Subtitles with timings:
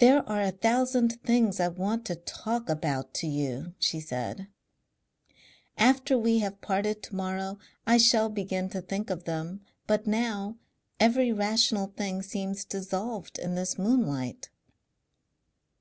[0.00, 4.48] "There are a thousand things I want to talk about to you," she said.
[5.78, 9.60] "After we have parted to morrow I shall begin to think of them.
[9.86, 10.56] But now
[10.98, 14.50] every rational thing seems dissolved in this moonlight...."